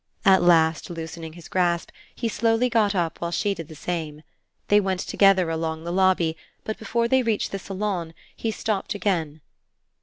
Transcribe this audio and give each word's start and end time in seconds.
At 0.25 0.41
last, 0.41 0.89
loosening 0.89 1.33
his 1.33 1.47
grasp, 1.47 1.91
he 2.15 2.27
slowly 2.27 2.69
got 2.69 2.95
up 2.95 3.21
while 3.21 3.29
she 3.29 3.53
did 3.53 3.67
the 3.67 3.75
same. 3.75 4.23
They 4.67 4.79
went 4.79 5.01
together 5.01 5.51
along 5.51 5.83
the 5.83 5.93
lobby, 5.93 6.35
but 6.63 6.79
before 6.79 7.07
they 7.07 7.21
reached 7.21 7.51
the 7.51 7.59
salon 7.59 8.15
he 8.35 8.49
stopped 8.49 8.95
again. 8.95 9.41